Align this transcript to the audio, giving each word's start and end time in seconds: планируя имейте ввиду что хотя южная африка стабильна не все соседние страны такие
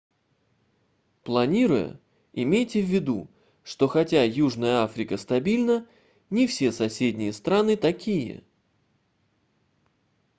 планируя 1.21 2.01
имейте 2.33 2.81
ввиду 2.81 3.29
что 3.63 3.87
хотя 3.87 4.23
южная 4.23 4.77
африка 4.81 5.15
стабильна 5.15 5.87
не 6.31 6.47
все 6.47 6.71
соседние 6.71 7.31
страны 7.33 7.77
такие 7.77 8.43